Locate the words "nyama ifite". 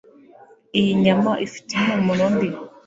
1.03-1.69